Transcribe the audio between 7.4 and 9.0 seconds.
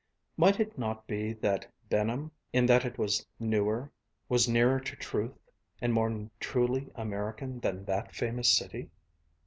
than that famous city?